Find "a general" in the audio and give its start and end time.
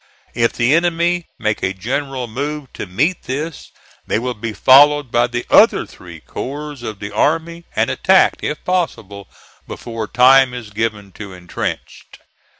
1.61-2.25